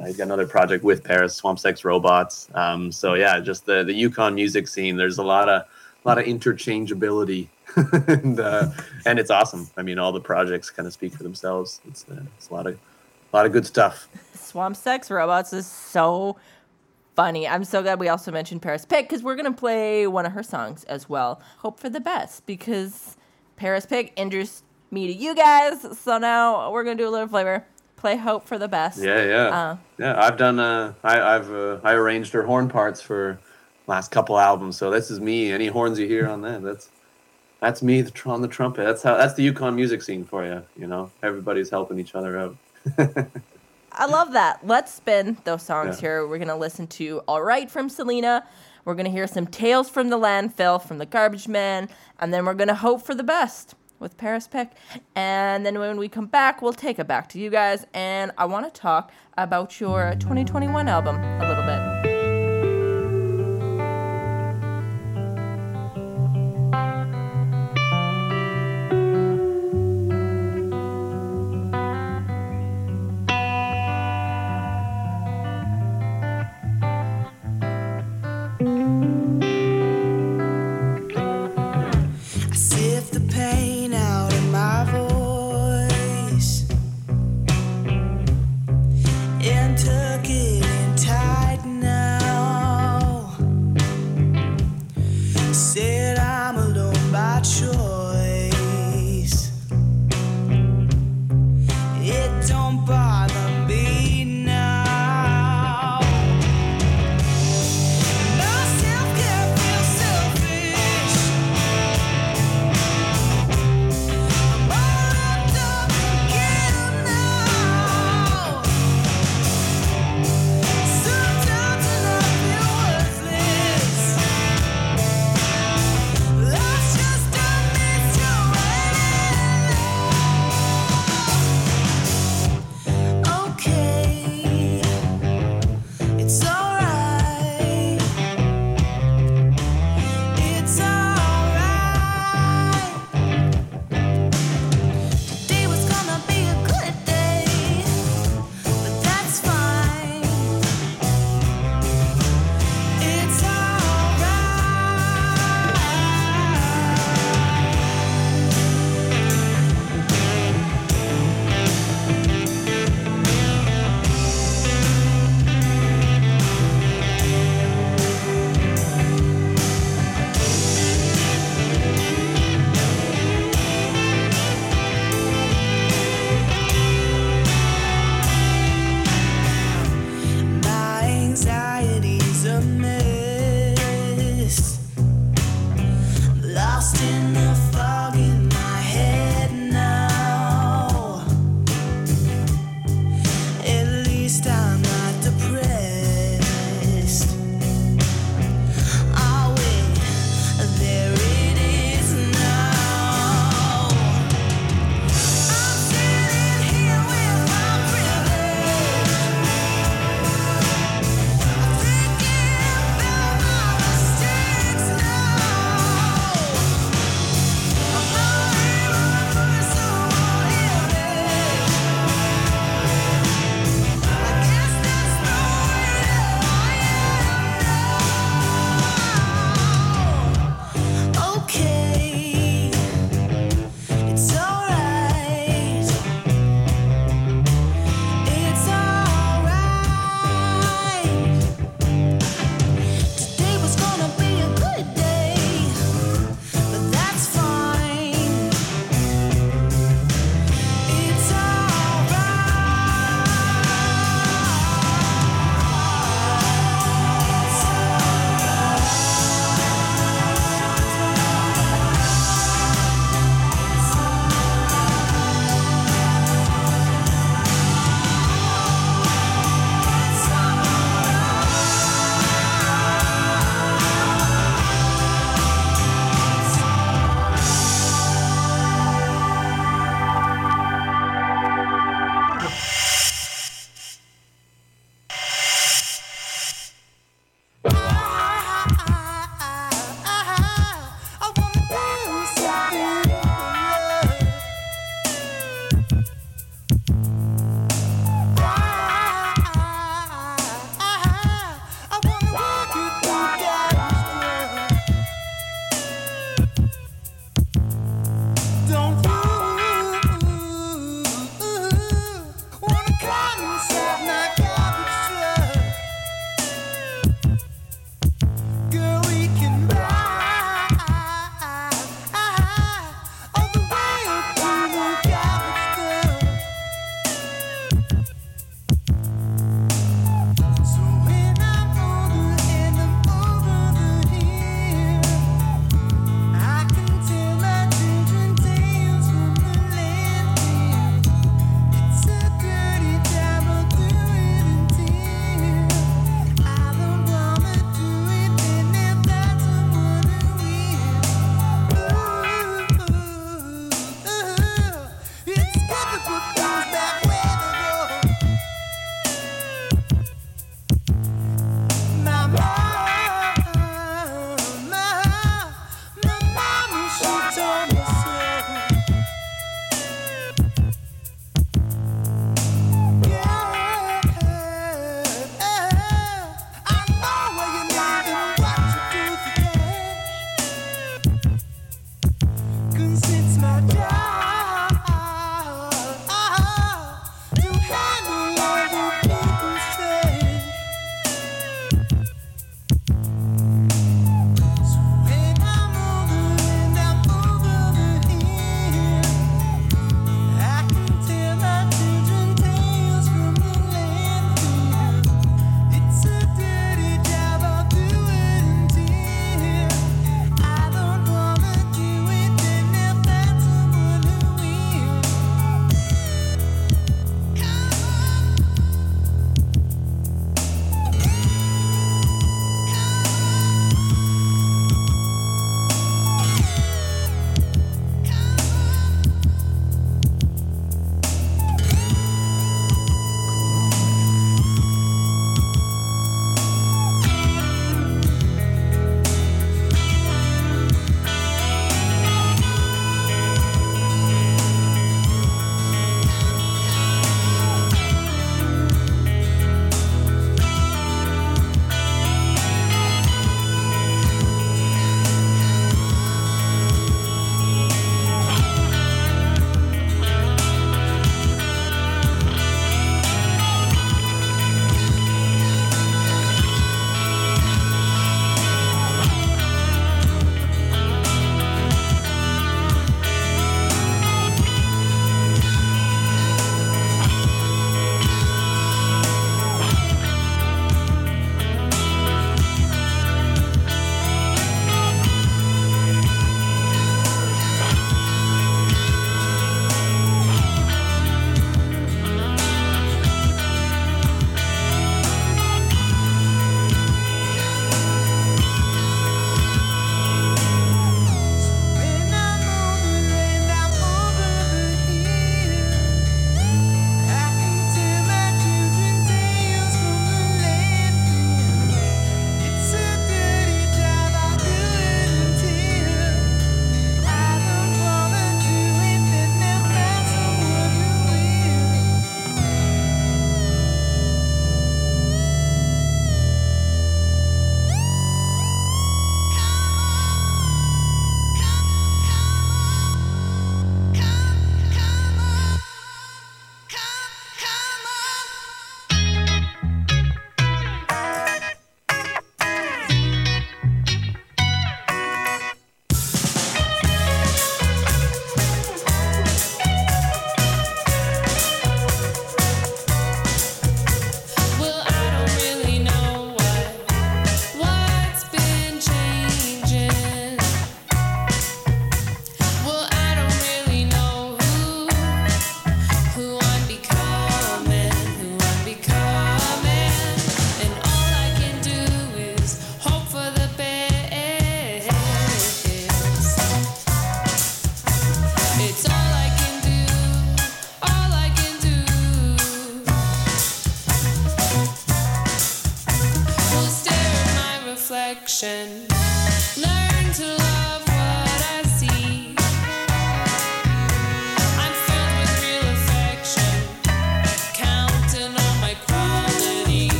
[0.00, 2.48] Uh, he's got another project with Paris, Swamp Sex Robots.
[2.54, 4.96] Um, so yeah, just the the Yukon music scene.
[4.96, 5.62] There's a lot of
[6.04, 7.46] a lot of interchangeability,
[8.08, 8.70] and uh,
[9.06, 9.68] and it's awesome.
[9.76, 11.80] I mean, all the projects kind of speak for themselves.
[11.86, 12.78] It's, uh, it's a lot of
[13.32, 14.08] a lot of good stuff.
[14.34, 16.36] Swamp Sex Robots is so
[17.16, 17.48] funny.
[17.48, 20.42] I'm so glad we also mentioned Paris Pick because we're gonna play one of her
[20.42, 21.40] songs as well.
[21.58, 23.16] Hope for the best because
[23.56, 25.98] Paris Pick introduced me to you guys.
[25.98, 27.64] So now we're gonna do a little flavor.
[27.96, 28.98] Play Hope for the best.
[29.02, 29.76] Yeah, yeah, Uh.
[29.98, 30.20] yeah.
[30.20, 30.58] I've done.
[30.58, 33.38] Uh, I, I've uh, I arranged her horn parts for
[33.86, 34.76] last couple albums.
[34.76, 35.52] So this is me.
[35.52, 36.90] Any horns you hear on that, that's
[37.60, 38.82] that's me on the trumpet.
[38.84, 39.16] That's how.
[39.16, 40.62] That's the Yukon music scene for you.
[40.76, 42.56] You know, everybody's helping each other out.
[43.94, 44.66] I love that.
[44.66, 46.00] Let's spin those songs Yeah.
[46.00, 46.26] here.
[46.26, 48.44] We're gonna listen to All Right from Selena.
[48.84, 52.54] We're gonna hear some Tales from the Landfill from the Garbage Man, and then we're
[52.54, 54.70] gonna hope for the best with Paris Pick.
[55.14, 58.46] And then when we come back, we'll take it back to you guys, and I
[58.46, 61.91] want to talk about your 2021 album a little bit.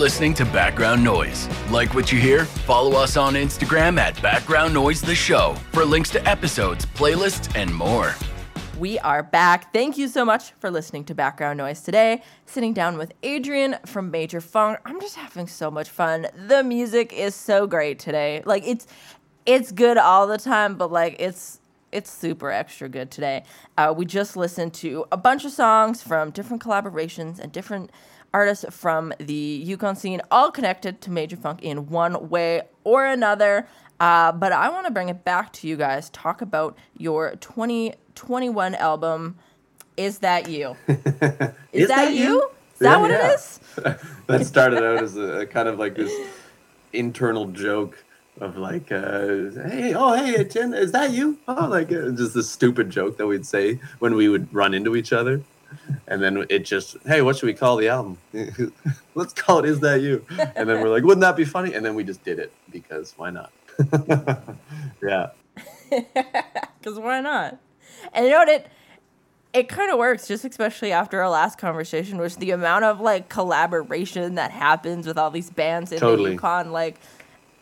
[0.00, 1.46] Listening to Background Noise.
[1.70, 2.46] Like what you hear?
[2.46, 7.72] Follow us on Instagram at Background Noise The Show for links to episodes, playlists, and
[7.72, 8.14] more.
[8.78, 9.74] We are back.
[9.74, 12.22] Thank you so much for listening to Background Noise today.
[12.46, 14.78] Sitting down with Adrian from Major Funk.
[14.86, 16.28] I'm just having so much fun.
[16.48, 18.42] The music is so great today.
[18.46, 18.86] Like it's
[19.44, 21.60] it's good all the time, but like it's
[21.92, 23.44] it's super extra good today.
[23.76, 27.90] Uh, we just listened to a bunch of songs from different collaborations and different
[28.32, 33.66] artists from the Yukon scene, all connected to Major Funk in one way or another.
[33.98, 36.10] Uh, but I want to bring it back to you guys.
[36.10, 39.36] Talk about your 2021 album.
[39.96, 40.76] Is that you?
[41.72, 42.42] Is, that, you?
[42.42, 43.30] Is that Yeah, what yeah.
[43.30, 43.60] it is?
[44.26, 46.12] that started out as a, a kind of like this
[46.92, 48.02] internal joke
[48.40, 51.38] of like, uh, hey, oh, hey, Jen, is that you?
[51.46, 54.96] Oh, like uh, just this stupid joke that we'd say when we would run into
[54.96, 55.42] each other.
[56.06, 58.18] And then it just, hey, what should we call the album?
[59.14, 60.24] Let's call it Is That You?
[60.56, 61.74] And then we're like, wouldn't that be funny?
[61.74, 63.52] And then we just did it because why not?
[65.02, 65.30] yeah.
[66.80, 67.58] Because why not?
[68.14, 68.48] And you know what?
[68.48, 68.66] It
[69.52, 73.28] it kind of works, just especially after our last conversation, which the amount of like
[73.28, 76.30] collaboration that happens with all these bands in Totally.
[76.30, 76.72] the Yukon.
[76.72, 76.98] Like,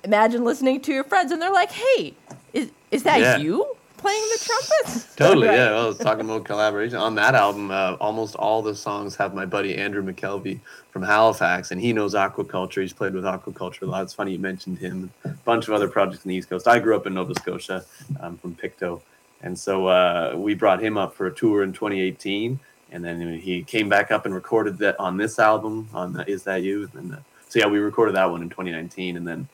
[0.04, 2.14] imagine listening to your friends and they're like, "Hey,
[2.52, 3.36] is is that Yeah.
[3.38, 5.70] you playing the trumpet?" Totally, yeah.
[5.70, 7.70] I was talking about collaboration on that album.
[7.70, 12.14] Uh, almost all the songs have my buddy Andrew McKelvey from Halifax, and he knows
[12.14, 12.82] Aquakultre.
[12.82, 14.02] He's played with Aquakultre a lot.
[14.04, 15.10] It's funny you mentioned him.
[15.24, 16.66] A bunch of other projects in the East Coast.
[16.66, 17.84] I grew up in Nova Scotia,
[18.20, 19.00] um, from Pictou,
[19.42, 22.58] and so uh, we brought him up for a tour in 2018,
[22.90, 26.44] and then he came back up and recorded that on this album on the Is
[26.44, 26.90] That You?
[26.94, 27.18] And uh,
[27.48, 29.48] so yeah, we recorded that one in 2019, and then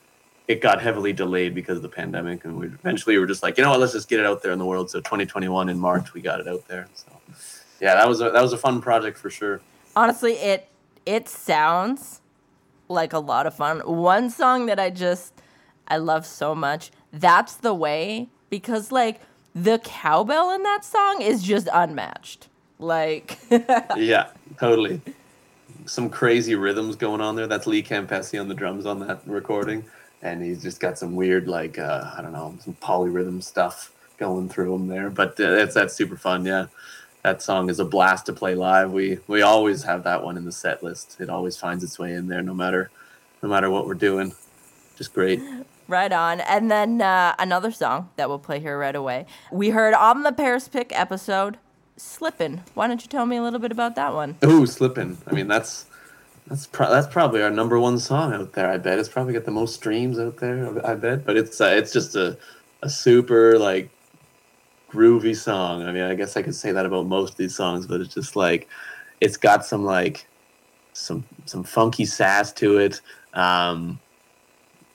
[0.46, 3.64] it got heavily delayed because of the pandemic, and we eventually were just like, you
[3.64, 4.90] know what, let's just get it out there in the world.
[4.90, 6.88] So 2021 in March, we got it out there.
[6.94, 7.06] So
[7.80, 9.60] yeah, that was a, that was a fun project for sure.
[9.96, 10.68] honestly it
[11.06, 12.20] it sounds
[12.88, 15.32] like a lot of fun one song that i just
[15.88, 19.20] i love so much that's the way because like
[19.54, 23.38] the cowbell in that song is just unmatched like
[23.96, 25.00] yeah, totally.
[25.86, 27.46] Some crazy rhythms going on there.
[27.46, 29.84] That's Lee Campesi on the drums on that recording,
[30.24, 34.48] and he's just got some weird, like uh, I don't know, some polyrhythm stuff going
[34.48, 35.10] through him there.
[35.10, 36.44] But uh, that's that's super fun.
[36.44, 36.66] Yeah,
[37.22, 38.90] that song is a blast to play live.
[38.90, 41.18] We we always have that one in the set list.
[41.20, 42.90] It always finds its way in there, no matter
[43.42, 44.34] no matter what we're doing.
[44.96, 45.40] Just great.
[45.86, 49.92] right on and then uh, another song that we'll play here right away we heard
[49.92, 51.58] on the paris pick episode
[51.98, 55.18] slippin why don't you tell me a little bit about that one Ooh, slipping.
[55.26, 55.84] I mean, that's
[56.46, 58.70] that's pro- that's probably our number one song out there.
[58.70, 60.86] I bet it's probably got the most streams out there.
[60.86, 62.36] I bet, but it's uh, it's just a
[62.82, 63.90] a super like
[64.90, 65.82] groovy song.
[65.82, 68.14] I mean, I guess I could say that about most of these songs, but it's
[68.14, 68.68] just like
[69.20, 70.26] it's got some like
[70.92, 73.00] some some funky sass to it.
[73.32, 73.98] Um,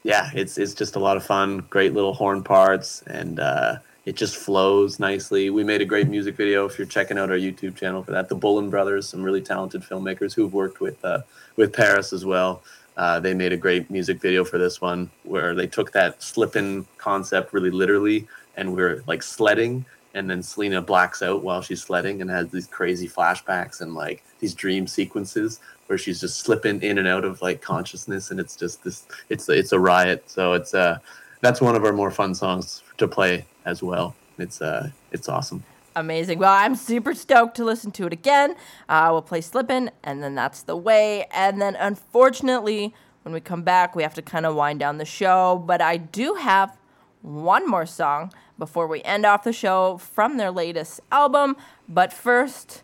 [0.03, 1.65] yeah, it's it's just a lot of fun.
[1.69, 5.49] Great little horn parts, and uh, it just flows nicely.
[5.49, 6.65] We made a great music video.
[6.65, 9.81] If you're checking out our YouTube channel for that, the Bullen brothers, some really talented
[9.81, 11.21] filmmakers who've worked with uh,
[11.57, 12.61] with Paris as well.
[12.97, 16.85] Uh, they made a great music video for this one where they took that slipping
[16.97, 18.27] concept really literally,
[18.57, 22.67] and we're like sledding, and then Selena blacks out while she's sledding and has these
[22.67, 27.41] crazy flashbacks and like these dream sequences where she's just slipping in and out of
[27.41, 30.29] like consciousness, and it's just this it's it's a riot.
[30.29, 30.99] So it's uh
[31.41, 34.15] that's one of our more fun songs to play as well.
[34.37, 35.63] It's uh it's awesome.
[35.95, 36.39] Amazing.
[36.39, 38.55] Well, I'm super stoked to listen to it again.
[38.87, 41.25] Uh, we'll play Slippin', and then that's the way.
[41.33, 42.93] And then, unfortunately,
[43.23, 45.61] when we come back, we have to kind of wind down the show.
[45.65, 46.77] But I do have
[47.21, 51.57] one more song before we end off the show from their latest album.
[51.89, 52.83] But first,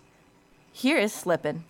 [0.74, 1.64] here is Slippin'.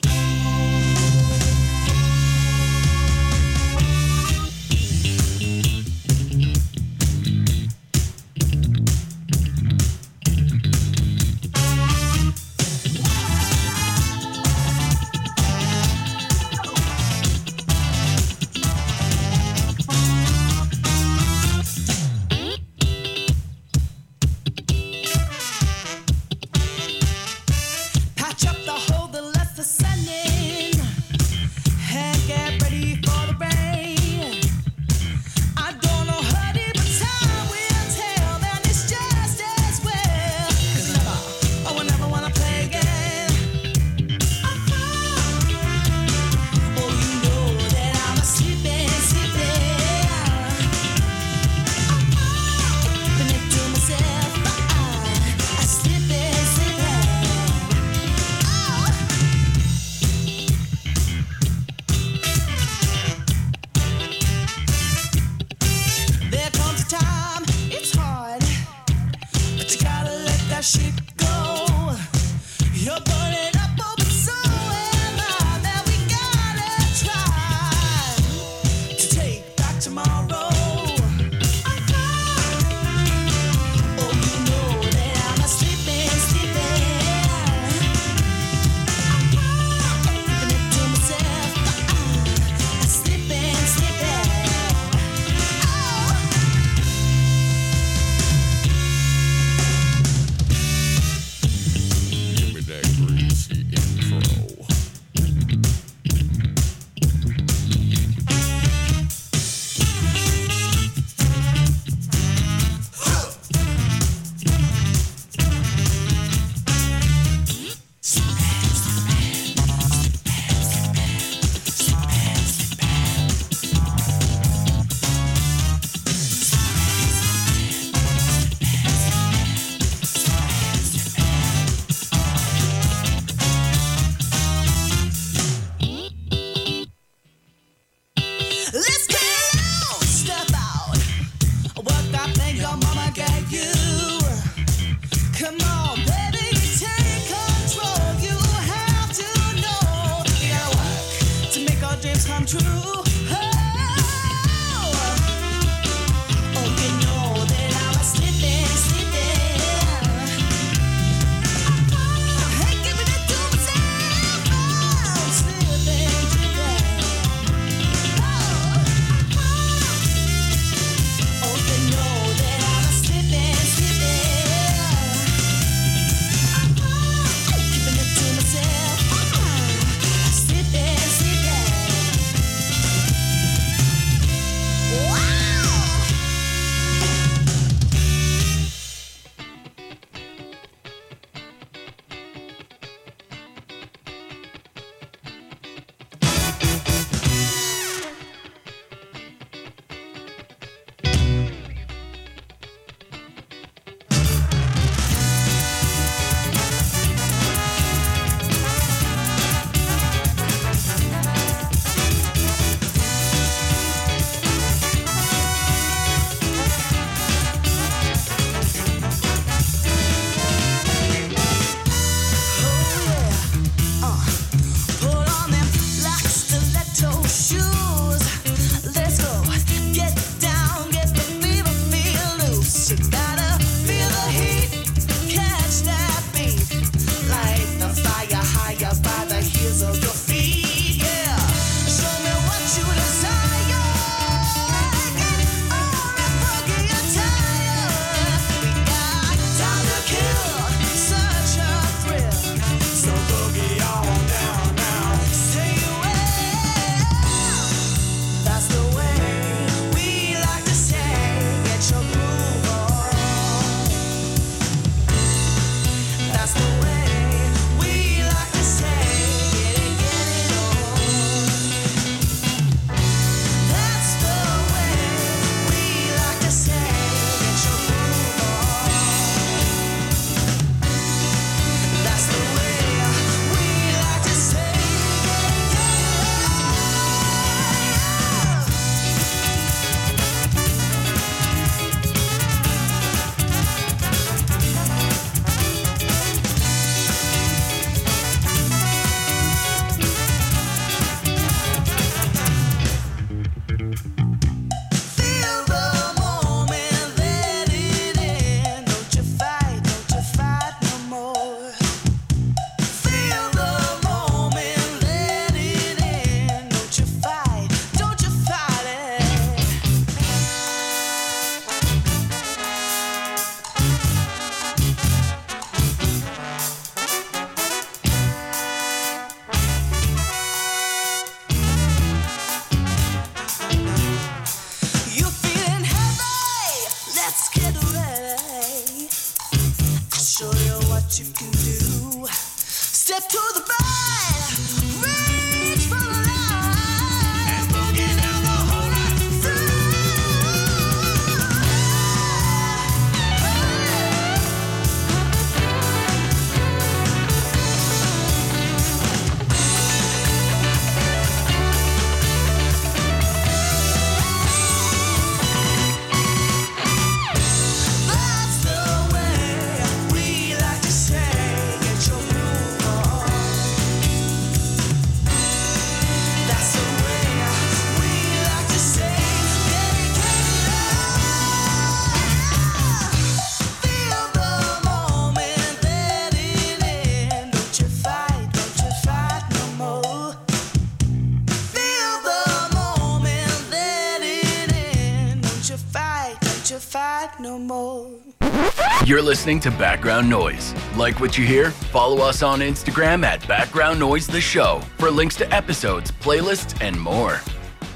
[399.26, 400.76] Listening to Background Noise.
[400.96, 401.72] Like what you hear?
[401.72, 406.98] Follow us on Instagram at Background Noise The Show for links to episodes, playlists, and
[407.02, 407.42] more.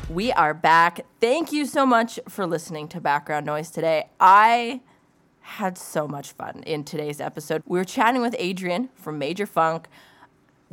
[0.10, 1.06] We are back.
[1.22, 4.10] Thank you so much for listening to Background Noise today.
[4.20, 4.82] I
[5.42, 7.62] had so much fun in today's episode.
[7.68, 9.88] We were chatting with Adrian from Major Funk.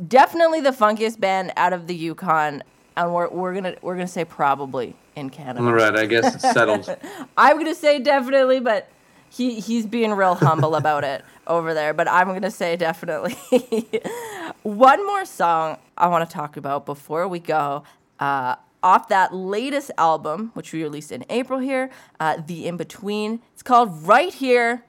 [0.07, 2.63] Definitely the funkiest band out of the Yukon,
[2.95, 5.67] and we're, we're gonna we're gonna say probably in Canada.
[5.67, 6.97] All right, I guess it's settled.
[7.37, 8.89] I'm gonna say definitely, but
[9.29, 11.93] he he's being real humble about it over there.
[11.93, 13.35] But I'm gonna say definitely.
[14.63, 17.83] One more song I want to talk about before we go.
[18.19, 23.41] Uh, off that latest album, which we released in April here, uh, The In Between.
[23.53, 24.83] It's called Right Here,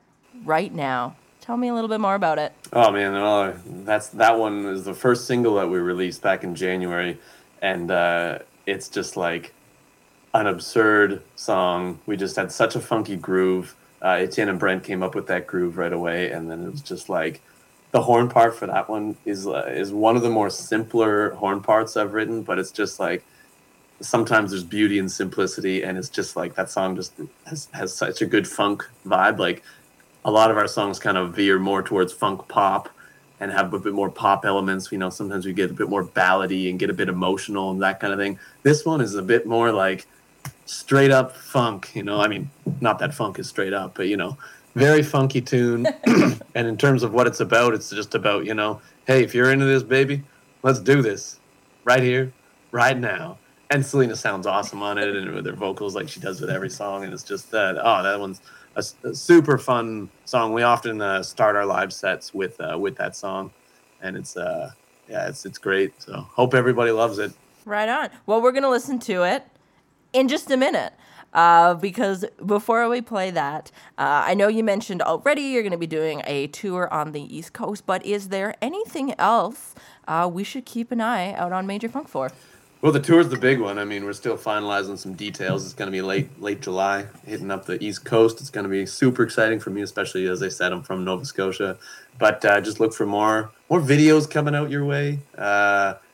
[0.44, 1.16] Right Now.
[1.40, 2.52] Tell me a little bit more about it.
[2.74, 6.54] Oh man, oh, that's that one is the first single that we released back in
[6.54, 7.18] January,
[7.62, 9.54] and uh, it's just like
[10.34, 12.00] an absurd song.
[12.04, 13.74] We just had such a funky groove.
[14.02, 16.80] Uh, Etienne and Brent came up with that groove right away, and then it was
[16.80, 17.40] just like
[17.90, 21.60] the horn part for that one is uh, is one of the more simpler horn
[21.60, 23.24] parts I've written, but it's just like
[24.00, 27.12] sometimes there's beauty in simplicity, and it's just like that song just
[27.46, 29.38] has, has such a good funk vibe.
[29.38, 29.62] Like
[30.24, 32.88] a lot of our songs kind of veer more towards funk pop
[33.40, 34.90] and have a bit more pop elements.
[34.92, 37.82] You know, sometimes we get a bit more ballady and get a bit emotional and
[37.82, 38.38] that kind of thing.
[38.62, 40.06] This one is a bit more like
[40.68, 41.90] straight up funk.
[41.94, 42.50] You know, I mean,
[42.80, 44.36] not that funk is straight up, but you know,
[44.74, 45.86] very funky tune.
[46.54, 49.50] and in terms of what it's about, it's just about you know, hey, if you're
[49.50, 50.22] into this, baby,
[50.62, 51.40] let's do this
[51.84, 52.32] right here,
[52.70, 53.38] right now.
[53.70, 56.70] And Selena sounds awesome on it, and with her vocals like she does with every
[56.70, 57.76] song, and it's just that.
[57.82, 58.40] Oh, that one's
[58.76, 60.52] a super fun song.
[60.52, 63.50] We often uh, start our live sets with uh, with that song,
[64.00, 64.70] and it's uh,
[65.08, 66.00] yeah, it's it's great.
[66.00, 67.32] So hope everybody loves it.
[67.66, 68.08] Right on.
[68.24, 69.44] Well, we're gonna listen to it
[70.12, 70.92] in just a minute.
[71.34, 75.78] Uh, because before we play that, uh, I know you mentioned already you're going to
[75.78, 79.74] be doing a tour on the East Coast, but is there anything else
[80.06, 82.30] uh, we should keep an eye out on Major Funk for?
[82.80, 83.76] Well, the tour's the big one.
[83.76, 85.64] I mean, we're still finalizing some details.
[85.64, 88.40] It's going to be late late July, hitting up the East Coast.
[88.40, 91.24] It's going to be super exciting for me, especially as I said, I'm from Nova
[91.24, 91.76] Scotia.
[92.20, 95.18] But uh, just look for more more videos coming out your way.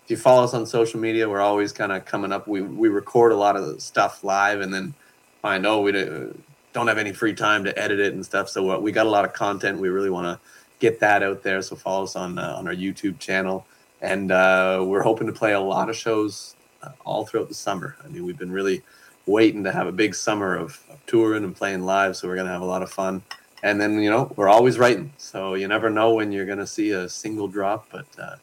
[0.05, 2.47] If you follow us on social media, we're always kind of coming up.
[2.47, 4.93] We we record a lot of stuff live, and then
[5.41, 8.51] find oh we don't have any free time to edit it and stuff.
[8.51, 9.81] So uh, we got a lot of content.
[9.81, 10.39] We really want to
[10.79, 11.63] get that out there.
[11.63, 13.67] So follow us on uh, on our YouTube channel,
[14.03, 17.97] and uh, we're hoping to play a lot of shows uh, all throughout the summer.
[18.05, 18.83] I mean, we've been really
[19.27, 22.51] waiting to have a big summer of, of touring and playing live, so we're gonna
[22.51, 23.23] have a lot of fun.
[23.63, 26.91] And then you know we're always writing, so you never know when you're gonna see
[26.91, 28.37] a single drop, but uh,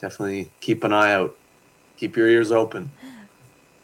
[0.00, 1.36] definitely keep an eye out,
[1.96, 2.90] keep your ears open.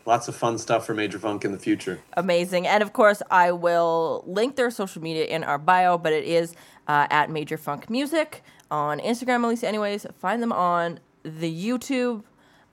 [0.06, 2.00] Lots of fun stuff for Major Funk in the future.
[2.14, 2.66] Amazing.
[2.66, 6.54] And of course, I will link their social media in our bio, but it is
[6.86, 10.06] uh, at Major Funk Music on Instagram, at least, anyways.
[10.18, 12.22] Find them on the YouTube.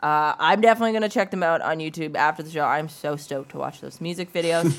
[0.01, 2.65] Uh, I'm definitely going to check them out on YouTube after the show.
[2.65, 4.75] I'm so stoked to watch those music videos.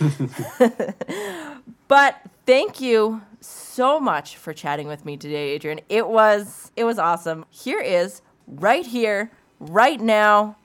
[1.89, 5.81] but thank you so much for chatting with me today, Adrian.
[5.89, 7.45] It was it was awesome.
[7.51, 9.31] Here is right here,
[9.61, 10.57] right now,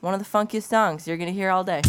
[0.00, 1.82] one of the funkiest songs you're going to hear all day.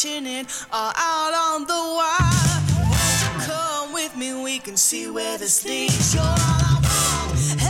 [0.00, 2.60] Pitching it all out on the wire.
[2.88, 4.42] Won't you come with me?
[4.42, 6.14] We can see where this leads.
[6.14, 7.69] You're all I want,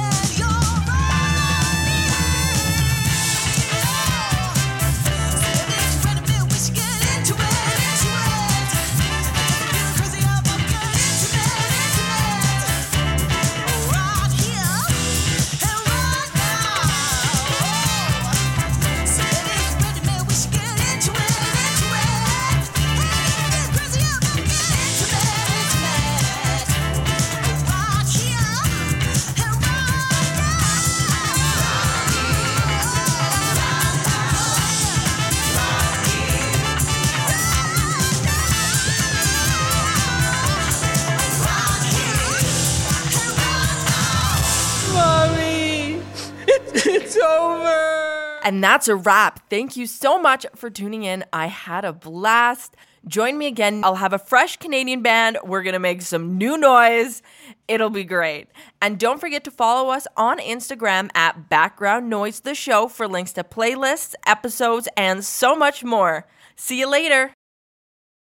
[48.50, 49.48] And that's a wrap.
[49.48, 51.24] Thank you so much for tuning in.
[51.32, 52.74] I had a blast.
[53.06, 53.84] Join me again.
[53.84, 55.38] I'll have a fresh Canadian band.
[55.44, 57.22] We're going to make some new noise.
[57.68, 58.48] It'll be great.
[58.82, 63.32] And don't forget to follow us on Instagram at Background Noise the Show for links
[63.34, 66.26] to playlists, episodes, and so much more.
[66.56, 67.32] See you later.